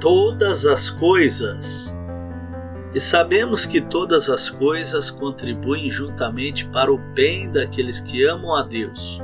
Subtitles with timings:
[0.00, 1.94] todas as coisas.
[2.94, 8.62] E sabemos que todas as coisas contribuem juntamente para o bem daqueles que amam a
[8.62, 9.20] Deus,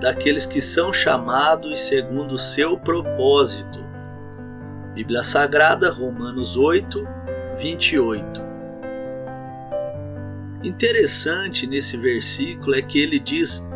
[0.00, 3.80] daqueles que são chamados segundo o seu propósito.
[4.94, 7.06] Bíblia Sagrada, Romanos 8,
[7.58, 8.40] 28.
[10.62, 13.66] Interessante nesse versículo é que ele diz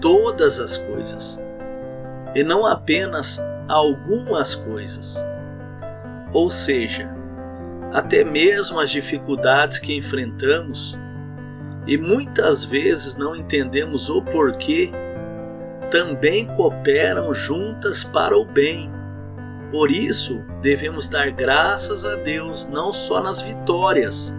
[0.00, 1.40] todas as coisas,
[2.34, 5.24] e não apenas algumas coisas.
[6.32, 7.14] Ou seja,
[7.92, 10.98] até mesmo as dificuldades que enfrentamos
[11.86, 14.90] e muitas vezes não entendemos o porquê,
[15.90, 18.90] também cooperam juntas para o bem.
[19.70, 24.34] Por isso, devemos dar graças a Deus não só nas vitórias,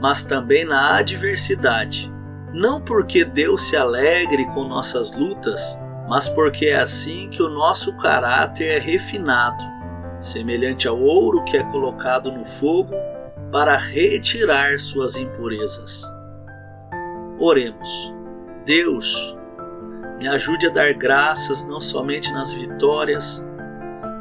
[0.00, 2.12] mas também na adversidade.
[2.52, 5.78] Não porque Deus se alegre com nossas lutas,
[6.08, 9.62] mas porque é assim que o nosso caráter é refinado,
[10.20, 12.94] semelhante ao ouro que é colocado no fogo
[13.52, 16.02] para retirar suas impurezas.
[17.38, 18.14] Oremos.
[18.64, 19.36] Deus,
[20.18, 23.44] me ajude a dar graças não somente nas vitórias,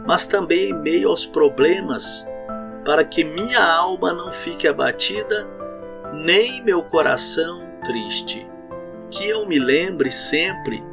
[0.06, 2.28] mas também em meio aos problemas,
[2.84, 5.48] para que minha alma não fique abatida,
[6.14, 8.48] nem meu coração triste.
[9.10, 10.84] Que eu me lembre sempre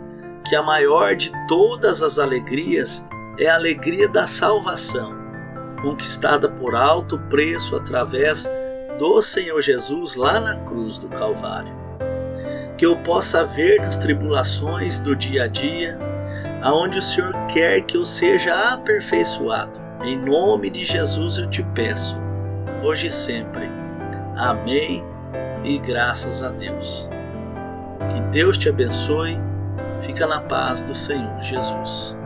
[0.49, 3.07] que a maior de todas as alegrias
[3.43, 5.15] é a alegria da salvação,
[5.81, 8.49] conquistada por alto preço através
[8.99, 11.73] do Senhor Jesus lá na cruz do Calvário.
[12.77, 15.99] Que eu possa ver nas tribulações do dia a dia,
[16.63, 19.81] aonde o Senhor quer que eu seja aperfeiçoado.
[20.03, 22.19] Em nome de Jesus eu te peço,
[22.83, 23.71] hoje e sempre.
[24.37, 25.05] Amém
[25.65, 27.09] e graças a Deus.
[28.11, 29.39] Que Deus te abençoe
[30.03, 32.17] Fica na paz do Senhor Jesus.